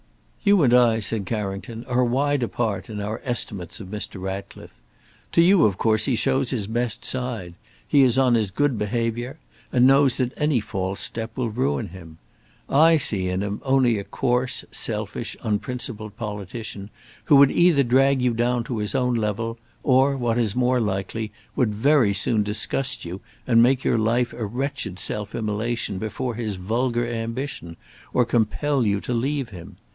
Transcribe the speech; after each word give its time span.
"You 0.43 0.63
and 0.63 0.73
I," 0.73 0.99
said 0.99 1.27
Carrington, 1.27 1.85
"are 1.85 2.03
wide 2.03 2.41
apart 2.41 2.89
in 2.89 2.99
our 2.99 3.21
estimates 3.23 3.79
of 3.79 3.89
Mr. 3.89 4.19
Ratcliffe. 4.19 4.73
To 5.33 5.41
you, 5.43 5.65
of 5.67 5.77
course, 5.77 6.05
he 6.05 6.15
shows 6.15 6.49
his 6.49 6.65
best 6.65 7.05
side. 7.05 7.53
He 7.87 8.01
is 8.01 8.17
on 8.17 8.33
his 8.33 8.49
good 8.49 8.79
behaviour, 8.79 9.37
and 9.71 9.85
knows 9.85 10.17
that 10.17 10.33
any 10.37 10.59
false 10.59 10.99
step 11.01 11.37
will 11.37 11.51
ruin 11.51 11.89
him. 11.89 12.17
I 12.67 12.97
see 12.97 13.29
in 13.29 13.43
him 13.43 13.61
only 13.63 13.99
a 13.99 14.03
coarse, 14.03 14.65
selfish, 14.71 15.37
unprincipled 15.43 16.17
politician, 16.17 16.89
who 17.25 17.35
would 17.35 17.51
either 17.51 17.83
drag 17.83 18.23
you 18.23 18.33
down 18.33 18.63
to 18.63 18.79
his 18.79 18.95
own 18.95 19.13
level, 19.13 19.59
or, 19.83 20.17
what 20.17 20.39
is 20.39 20.55
more 20.55 20.79
likely, 20.79 21.31
would 21.55 21.75
very 21.75 22.15
soon 22.15 22.41
disgust 22.41 23.05
you 23.05 23.21
and 23.45 23.61
make 23.61 23.83
your 23.83 23.99
life 23.99 24.33
a 24.33 24.45
wretched 24.47 24.97
self 24.97 25.35
immolation 25.35 25.99
before 25.99 26.33
his 26.33 26.55
vulgar 26.55 27.05
ambition, 27.07 27.77
or 28.15 28.25
compel 28.25 28.83
you 28.83 28.99
to 29.01 29.13
leave 29.13 29.49
him. 29.49 29.75